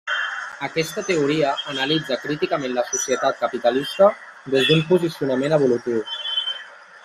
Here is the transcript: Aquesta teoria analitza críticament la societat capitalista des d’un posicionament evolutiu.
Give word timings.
Aquesta 0.67 1.01
teoria 1.09 1.51
analitza 1.73 2.17
críticament 2.23 2.73
la 2.79 2.85
societat 2.93 3.37
capitalista 3.43 4.09
des 4.55 4.67
d’un 4.71 4.83
posicionament 4.95 5.57
evolutiu. 5.61 6.05